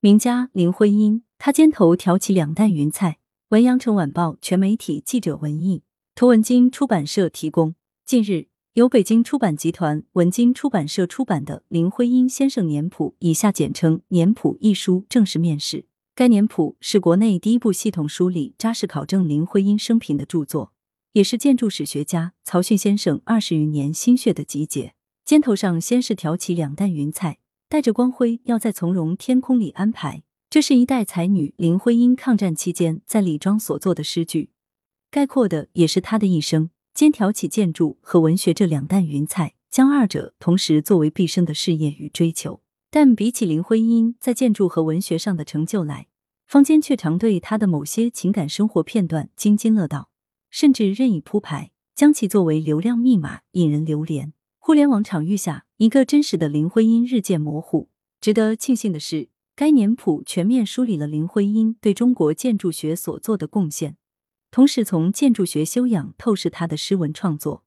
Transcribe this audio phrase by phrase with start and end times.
[0.00, 3.18] 名家林徽因，她肩头挑起两担云彩。
[3.48, 5.82] 文阳城晚报全媒体记者文艺，
[6.14, 7.74] 图文经出版社提供。
[8.06, 15.86] 近日，由北京出版集团文津出版社出版的《林徽因先生年谱》（以下简称《年谱》）一书正式面世。
[16.14, 20.72] 该年谱是国内第一部系统梳理、扎实考证林徽因生平的著作，
[21.14, 24.94] 也是建筑史学家曹逊先生二十余年心血的集结。
[25.24, 27.38] 肩头上先是挑起两担云彩，
[27.68, 30.22] 带着光辉要在从容天空里安排。
[30.50, 34.50] 这是一代才女林徽因抗战期间在李庄所作的诗句，
[35.10, 36.70] 概括的也是她的一生。
[36.94, 42.60] 肩挑起建筑和文学这两担云彩，将二者同时作为毕生的事业与追求。
[42.90, 46.08] 但比起林徽因在建筑和文学上的成就来，
[46.46, 50.10] 坊间却常对她的某些情感生活片段津津乐道，
[50.50, 54.32] 甚至任意铺排，将其作为流量密码引人流连。
[54.58, 57.88] 互联网场域下，一个真实的林徽因日渐模糊。
[58.20, 63.96] 值得庆幸的是，该年谱全面梳理了林徽因对中国建筑学所做的贡献，
[64.50, 67.62] 同时从建筑学修养透视她的诗文创作，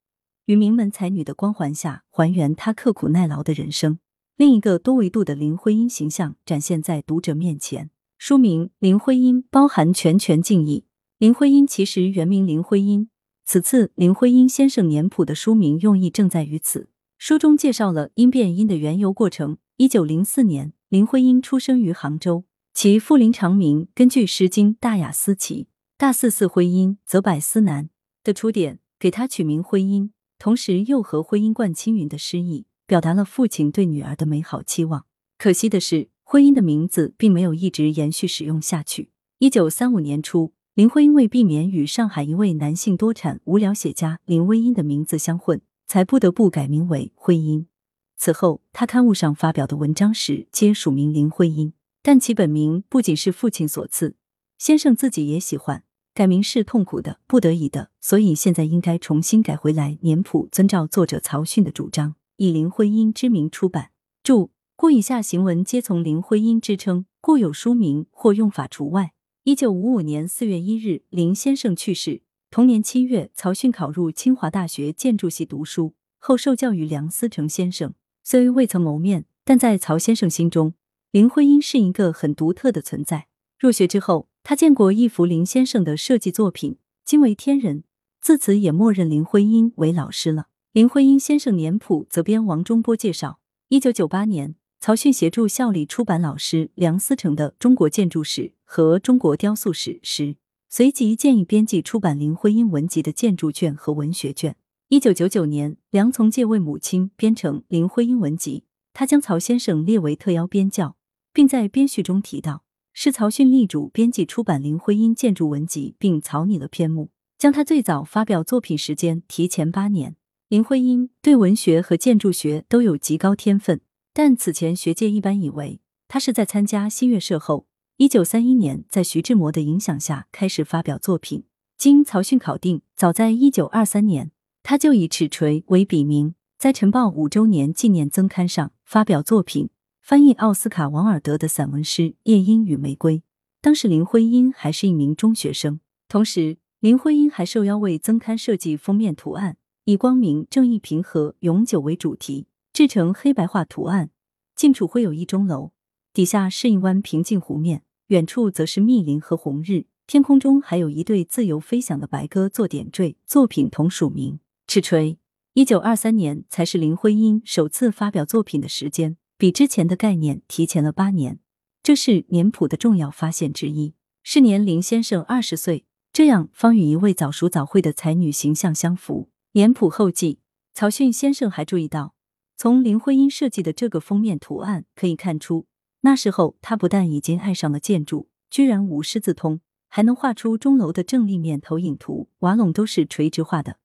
[0.47, 3.99] 于名门才女的光环下还原她刻苦耐劳的人生。
[4.35, 7.91] 另一个多维度的林徽因形象展现在读者面前。
[8.17, 10.83] 书名《林徽因》包含全权敬意。
[11.17, 13.09] 林徽因其实原名林徽因。
[13.45, 16.89] 此次《林徽因先生年谱》的书名用意正在于此。
[17.23, 19.59] 书中介绍了因变因的缘由过程。
[19.77, 25.65] 一九零四年，林徽因出生于杭州，其父林长明根据《诗经·大雅·思齐》
[25.99, 27.91] “大四四徽因，则百思难”
[28.25, 35.05] 的出典，给他取名徽因，同时又和“徽因冠青云”的诗意，表达了父亲对女儿的美好期望。
[35.37, 39.11] 可惜的是，徽因的名字并没有一直延续使用下去。
[39.37, 40.53] 一九三五年初。
[40.73, 47.67] 林徽因为避免与上海一位男性多产无聊写家林徽因的名字相混，才不得不改名为徽因。
[48.15, 54.15] 此后，他刊物上发表的文章时皆署名林徽因，但其本名不仅是父亲所赐，
[54.57, 59.97] 先生自己也喜欢，改名是痛苦的、不得已的，所以现在应该重新改回来。
[59.99, 63.91] 年谱遵照作者曹迅的主张，以林徽因之名出版。
[64.23, 69.11] 注：故以下行文皆从林徽因之称，故有书名或用法除外。
[69.43, 72.21] 一九五五年四月一日，林先生去世。
[72.51, 77.93] 同年七月，曹逊考入清华大学建筑系读书，后受教于梁思成先生。
[78.25, 80.73] 虽未曾谋面，但在曹先生心中，
[81.11, 83.27] 林徽因是一个很独特的存在。
[83.57, 86.75] 入学之后，他见过一幅林先生的设计作品，
[87.05, 87.85] 惊为天人，
[88.19, 90.47] 自此也默认林徽因为老师了。
[90.73, 93.39] 林徽因先生年谱责编王中波介绍，
[93.69, 94.55] 一九九八年。
[94.81, 100.35] 曹逊协助校里出版老师梁思成的《中国建筑史》和《中国雕塑史》时，
[100.73, 104.55] 随即建议编辑出版林徽因文集的建筑卷和文学卷。
[104.87, 110.95] 一九九九年，梁从诫为母亲编成林徽因文集，他将曹先生列为特邀编教，
[111.33, 120.15] 并在编序中提到，是曹训力主编辑出版林徽因建筑文集，并草拟了篇目，将他最早发表作品时间提前八年。
[120.47, 123.81] 林徽因对文学和建筑学都有极高天分。
[124.13, 127.67] 但此前学界一般以为他是在参加新月社后，
[128.01, 131.43] 一九三一年在徐志摩的影响下开始发表作品。
[131.77, 134.31] 经曹逊考定，早在一九二三年，
[134.63, 139.69] 他就以尺锤为笔名，在《晨报》五周年纪念增刊上发表作品，
[140.01, 143.17] 翻译奥斯卡·王尔德的散文诗《夜莺与玫瑰》。
[143.61, 152.47] 当时林徽因还是一名中学生，同时林徽因还受邀为增刊设计封面图案，以“光明、正义、平和、永久”为主题。
[152.73, 154.09] 制成黑白画图案，
[154.55, 155.73] 近处会有一钟楼，
[156.11, 163.15] 底下是一湾平静湖面，远处则是密林和红日，天空中还有一对自由飞翔的白鸽做点缀。
[163.25, 164.41] 作品同署名。
[164.67, 165.17] 赤锤，
[165.53, 171.39] 一九二三年才是林徽因首次发表作品的时间，比之前的概念提前了八年，
[171.81, 173.93] 这是年谱的重要发现之一。
[174.23, 179.29] 是年林先生二十岁，这样方与一位早熟早慧的才女形象相符。
[179.53, 180.39] 年谱后记，
[180.73, 182.13] 曹逊先生还注意到。
[182.57, 185.65] 从林徽因设计的这个封面图案可以看出，
[186.01, 193.77] 那时候他不但已经爱上了建筑，居然无师自通，还能画出钟楼的正立面投影图，瓦拢都是垂直画的，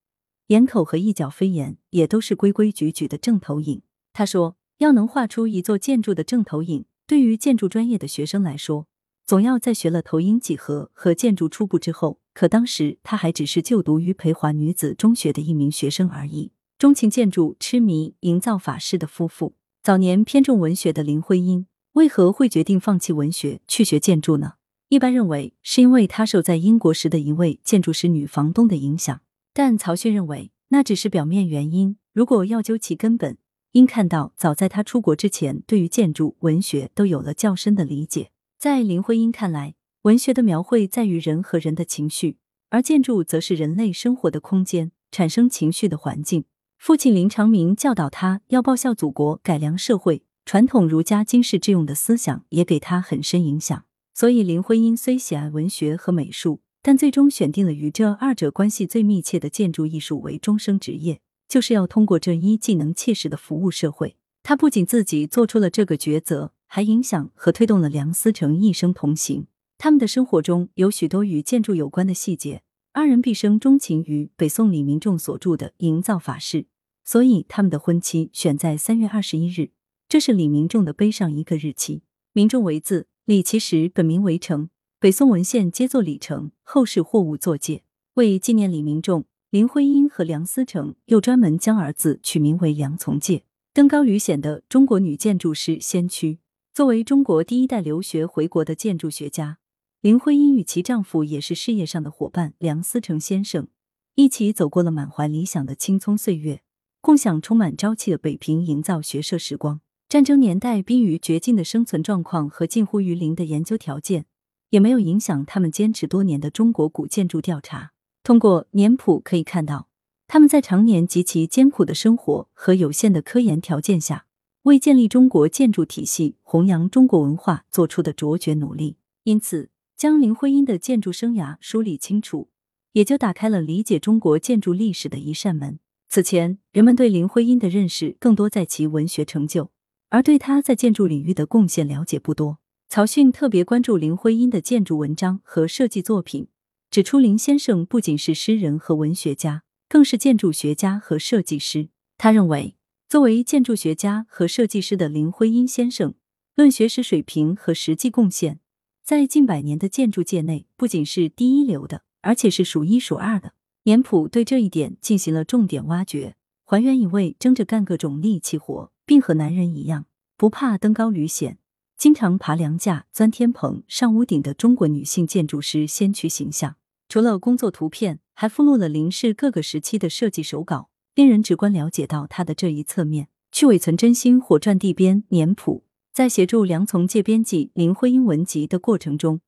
[0.47, 3.83] 檐口和一角飞檐也都是规规矩矩的正投影。
[4.13, 8.87] 他说，要能画出一座建筑的正投影，对于建筑专业的学生来说，
[9.27, 16.53] 总要在学了投影几何和建筑初步之后，可当时他还只是就读于培华女子中学的一名学生而已。
[16.79, 21.67] 钟情建筑、痴迷营造法式的夫妇，早年偏重文学的林徽因，
[21.97, 24.57] 为何会决定放弃文学去学建筑呢？
[24.91, 29.23] 一般认为是因为她受在英国时的一位建筑师女房东的影响，
[29.55, 31.97] 但曹逊认为那只是表面原因。
[32.13, 33.39] 如果要究其根本，
[33.73, 38.31] 应看到早在他出国之前，对于建筑、文学都有了较深的理解。
[38.59, 42.37] 在林徽因看来，文学的描绘在于人和人的情绪，
[42.69, 46.45] 而建筑则是人类生活的空间，产生情绪的环境。
[46.77, 53.85] 父亲林长明教导他要报效祖国、改良社会，传统儒家经世致用的思想也给他很深影响。
[54.15, 64.15] 所以，林徽因虽喜爱文学和美术，但最终选定了与这二者关系最密切的建筑艺术为终生职业，就是要通过这一技能切实的服务社会。
[64.45, 69.49] 他不仅自己做出了这个抉择，还影响和推动了梁思成一生同行。
[69.77, 72.63] 他们的生活中有许多与建筑有关的细节。
[72.93, 76.63] 二人毕生钟情于北宋李明仲所著的《营造法式》，
[77.05, 79.73] 所以他们的婚期选在三月二十一日，
[80.09, 82.03] 这是李明仲的碑上一个日期。
[82.33, 83.09] 明仲为字。
[83.25, 84.71] 李其实本名为成，
[85.01, 87.83] 北宋文献皆作李成，后世货物作界。
[88.15, 93.43] 为纪念李明仲，林徽因和梁思成又专门将儿子取名为梁从诫。
[93.75, 96.39] 登高履险的中国女建筑师先驱，
[96.73, 99.59] 作为中国第一代留学回国的建筑学家，
[100.01, 103.67] 林徽因与其丈夫也是事业上的伙伴梁思成先生，
[104.15, 106.63] 一起走过了满怀理想的青葱岁月，
[107.01, 109.81] 共享充满朝气的北平营造学社时光。
[110.09, 114.27] 战争年代濒于绝境的生存状况和近乎于零的研究条件，
[114.71, 117.91] 也没有影响他们坚持多年的中国古建筑调查。
[118.23, 119.89] 通过年谱可以看到，
[120.29, 124.27] 他们在常年极其艰苦的生活和有限的科研条件下，
[124.63, 128.99] 为建立中国建筑体系、弘扬中国文化做出的卓绝努力。
[129.25, 132.49] 因此，将林徽因的建筑生涯梳理清楚，
[132.93, 135.81] 也就打开了理解中国建筑历史的一扇门。
[136.09, 139.73] 此前，人们对林徽因的认识更多在其文学成就。
[140.09, 142.59] 而对他在建筑领域的贡献了解不多。
[142.89, 146.49] 曹迅特别关注林徽因的建筑文章和设计作品，
[146.91, 151.89] 指出林先生不仅是诗人和文学家，更是建筑学家和设计师。
[152.17, 152.77] 他认为，
[153.09, 156.15] 作为建筑学家和设计师的林徽因先生，
[156.55, 158.61] 论学识水平和实际贡献，
[159.05, 163.53] 在近百年的建筑界内不仅是第一流的，而且是数一数二的。
[163.83, 168.93] 年谱对这一点进行了重点挖掘，还原一位争着干各种力气活。
[169.07, 171.59] 并和男人一样不怕登高履险，
[171.97, 176.75] 经常爬梁架、钻天棚、上屋顶的中国女性建筑师先驱形象。
[177.09, 183.29] 除了工作图片，还附录了林氏各个时期的设计手稿，令人直观了解到她的这一侧面。
[183.53, 189.41] 去伪存真心火传地编年谱，在协助梁从诫编辑林徽因文集的过程中，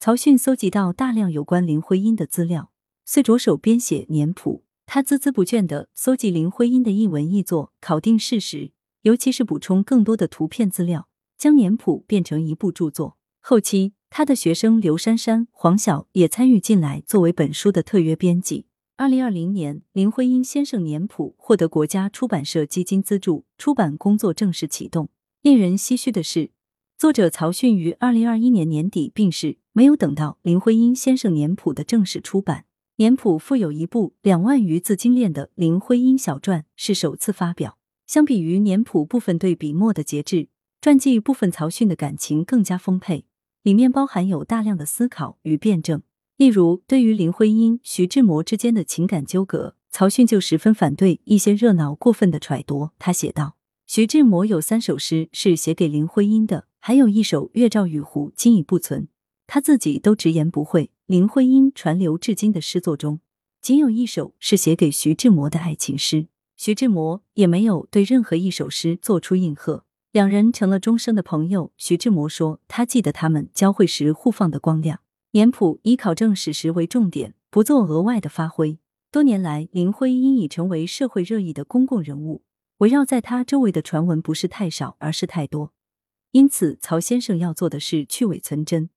[0.00, 2.72] 曹迅搜集到大量有关林徽因的资料，
[3.06, 4.64] 遂着手编写年谱。
[4.86, 8.72] 他孜孜不倦地搜集林徽因的一文一作，考定事实。
[9.02, 13.18] 尤其是补充更多的图片资料，将年谱变成一部著作。
[13.40, 18.66] 后期，他的学生刘珊珊、黄晓也参与进来，作为本书的特约编辑。
[18.96, 25.10] 二零二零年，林徽因先生年谱获得国家出版社基金资助，出版工作正式启动。
[25.42, 26.52] 令人唏嘘的是，
[26.96, 32.64] 作者曹迅于二零二一年年底病逝，没有等到林徽因先生年谱的正式出版。
[32.96, 37.76] 年谱附有一部两万余字精炼的林徽因小传，是首次发表。
[38.06, 40.46] 相比于年谱部分对笔墨的节制，
[40.80, 43.24] 传记部分曹迅的感情更加丰沛，
[43.64, 46.02] 里面包含有大量的思考与辩证。
[46.36, 52.90] 例如，对于林徽因、徐志摩之间的情感纠葛，曹迅就十分反对一些热闹过分的揣度。
[53.00, 53.56] 他写道
[53.88, 59.08] ：“徐志摩有三首诗是写给林徽因的，还有一首《月照与湖》今已不存，
[59.46, 60.90] 他自己都直言不讳。
[61.06, 63.20] 林徽因传流至今的诗作中，
[63.60, 71.72] 仅有一首是写给徐志摩的爱情诗。”徐志摩也没有对任何一首诗做出应和，两人成了终生的朋友。
[71.76, 75.00] 徐志摩说，他记得他们交汇时互放的光亮。
[75.32, 78.78] 年谱以考证史实为重点，不做额外的发挥。
[79.10, 82.42] 多年来，林徽因已成为社会热议的公共人物，
[82.78, 85.72] 围绕在他周围的传闻不是太少，而是太多。
[86.30, 88.90] 因此，曹先生要做的是去伪存真，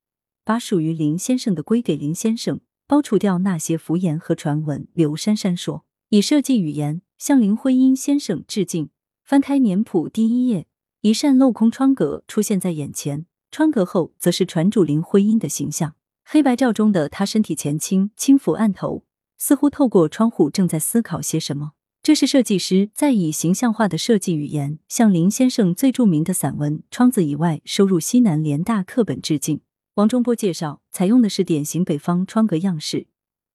[0.47, 4.87] 把属于林先生的归给林先生，包除掉那些浮言和传闻。
[4.93, 7.01] 刘珊珊说，以设计语言。
[7.17, 8.89] 向林徽因先生致敬。
[9.25, 10.67] 翻开年谱第一页，
[11.01, 15.95] 一扇镂空窗格出现在眼前，窗格后则是船主林徽因的形象。
[16.23, 19.03] 黑白照中的他身体前倾，轻抚案头，
[19.37, 21.71] 似乎透过窗户正在思考些什么。
[22.01, 29.59] 这是设计师在以形象化的设计语言向林先生最著名的散文《窗子以外》收入西南联大课本致敬。
[29.97, 33.07] 王中波介绍，采用的是典型北方窗格样式。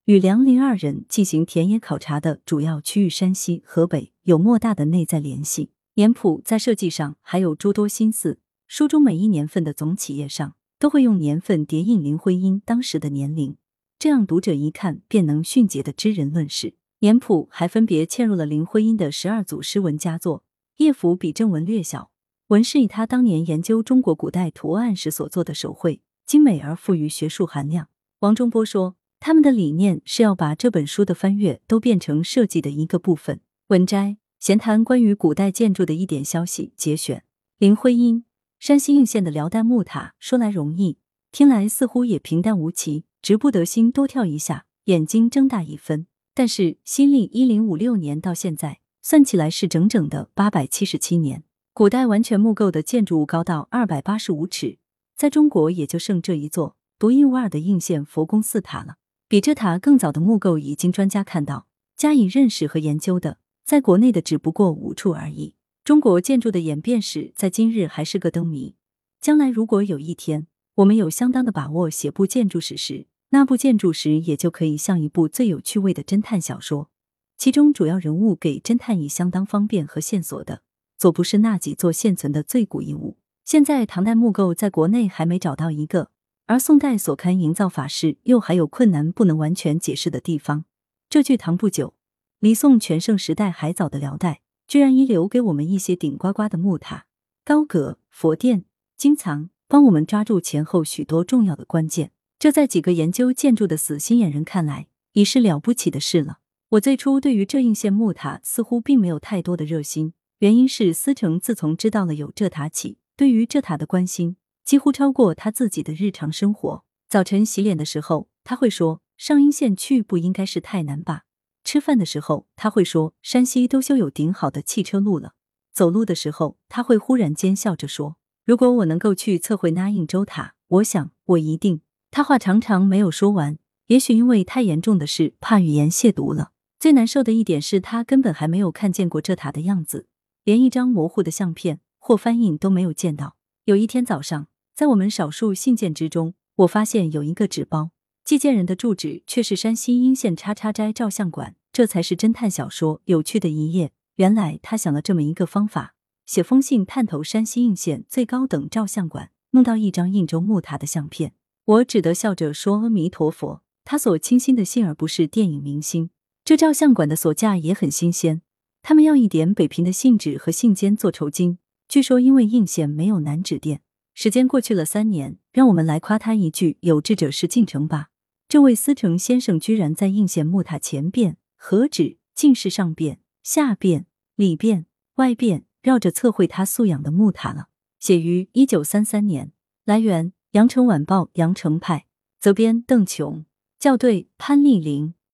[0.06, 5.70] 与梁林二人进行田野考察的主要区域山西、河北有莫大的内在联系。
[5.94, 8.40] 年谱在设计上还有诸多心思。
[8.66, 13.56] 书中每一年份的总企业上都会用年份叠印林徽因当时的年龄，
[14.00, 16.74] 这样读者一看便能迅捷的知人论事。
[16.98, 20.42] 年谱还分别嵌入了林徽因的十二组诗文佳作，
[20.78, 22.10] 页幅比正文略小，
[22.48, 26.00] 文是以他当年研究中国古代图案时所做的手绘，
[26.32, 27.90] 精美而富于学术含量。
[28.20, 33.42] 王中波说，他们的理念是要把这本书的翻阅都变成设计的一个部分。
[33.66, 37.22] 文摘：闲谈关于古代建筑的一点消息节选。
[37.58, 38.24] 林徽因，
[38.58, 40.96] 山西应县的辽代木塔，说来容易，
[41.30, 46.06] 听来似乎也平淡无奇，直不得心多跳一下，眼睛睁大一分。
[46.32, 51.44] 但是，新历一零五六年到现在，算起来是整整的八百七十七年。
[51.74, 54.78] 古代完全木构的建筑物高到二百八十五尺，
[55.22, 58.96] 在中国也就剩这一座独一无二的应县佛宫寺塔了。
[59.28, 65.54] 比这塔更早的木构，已经专家看到、加以认识和研究的，在国内的只不过五处而已。
[65.84, 68.74] 中国建筑的演变史，在今日还是个灯谜。
[69.20, 76.90] 将来如果有一天，我们有相当的把握写部建筑史时，那部建筑史也就可以像一部最有趣味的侦探小说，
[77.38, 80.62] 其中主要人物给侦探以相当方便和线索的。
[80.98, 83.18] 总不是那几座现存的最古遗物。
[83.44, 86.10] 现在唐代木构在国内还没找到一个，
[86.46, 90.64] 而宋代所堪营造法式又还有困难不能完全解释的地方。
[91.10, 91.94] 这距唐不久，
[92.38, 97.06] 离宋全盛时代还早的辽代，居然遗留给我们一些顶呱呱的木塔、
[97.44, 98.64] 高阁、佛殿、
[98.96, 102.12] 经藏，帮我们抓住前后许多重要的关键。
[102.38, 106.38] 这在几个研究建筑的死心眼人看来，已是了不起的事了。
[106.70, 110.14] 我最初对于这应县木塔似乎并没有太多的热心。
[110.38, 116.84] 原因是思成自从知道了有这塔起，对于这塔的关心几乎超过他自己的日常生活。
[117.08, 121.24] 早晨洗脸的时候，他会说：“上阴县去不应该是太难吧？”
[121.64, 125.34] 吃饭的时候，他会说：“山西都修有顶好的汽车路了。”
[125.72, 136.52] 走路的时候，他会忽然间笑着说：“如果我能够去测绘那应州塔，我想我一定……”他话常常没有说完，也许因为太严重的事，怕语言亵渎了。
[136.78, 140.06] 最难受的一点是他根本还没有看见过这塔的样子。
[140.44, 143.36] 连一张模糊的相片或翻印都没有见到。
[143.66, 147.92] 有一天早上，在我们少数信件之中，我发现有一个纸包，
[148.24, 151.54] 寄件人的住址却是山西阴县叉叉斋照相馆。
[151.72, 153.92] 这才是侦探小说有趣的一页。
[154.16, 155.94] 原来他想了这么一个方法，
[156.26, 161.34] 写封信探头山西应县最高等照相馆，弄到一张应州木塔的相片。
[161.64, 166.10] 我只得笑着说：“阿弥陀佛。”他所倾心的信，而不是电影明星。
[166.44, 168.42] 这照相馆的所价也很新鲜。
[168.82, 171.58] 他们要一点北平的信纸和信笺做酬金。
[171.92, 173.82] 据说因为应县没有南纸店。
[174.14, 178.08] 时间过去了三年，让我们来夸他一句：有志者事竟成吧。
[178.48, 184.06] 这位思成先生居然在应县木塔前边，何止竟是上边、下边、
[184.36, 187.68] 里边、外边，绕着测绘他素养的木塔了。
[188.00, 189.52] 写于一九三三年。
[189.84, 192.06] 来源：羊城晚报羊城派。
[192.40, 193.44] 责编：邓琼。
[193.78, 195.12] 校对：潘丽玲。